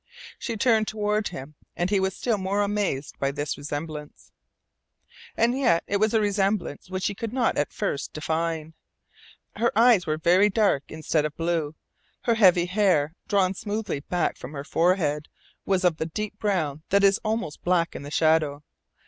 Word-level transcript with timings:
She 0.39 0.57
turned 0.57 0.87
toward 0.87 1.27
him, 1.27 1.53
and 1.75 1.91
he 1.91 1.99
was 1.99 2.15
still 2.17 2.39
more 2.39 2.61
amazed 2.63 3.19
by 3.19 3.29
this 3.29 3.55
resemblance. 3.55 4.31
And 5.37 5.55
yet 5.55 5.83
it 5.85 5.97
was 5.97 6.15
a 6.15 6.19
resemblance 6.19 6.89
which 6.89 7.05
he 7.05 7.13
could 7.13 7.31
not 7.31 7.55
at 7.55 7.71
first 7.71 8.11
define. 8.11 8.73
Her 9.57 9.71
eyes 9.77 10.07
were 10.07 10.17
very 10.17 10.49
dark 10.49 10.85
instead 10.87 11.23
of 11.23 11.37
blue. 11.37 11.75
Her 12.23 12.33
heavy 12.33 12.65
hair, 12.65 13.13
drawn 13.27 13.53
smoothly 13.53 13.99
back 13.99 14.37
from 14.37 14.53
her 14.53 14.63
forehead, 14.63 15.27
was 15.67 15.83
of 15.83 15.97
the 15.97 16.07
deep 16.07 16.39
brown 16.39 16.81
that 16.89 17.03
is 17.03 17.19
almost 17.23 17.63
black 17.63 17.95
in 17.95 18.01
the 18.01 18.09
shadow. 18.09 18.63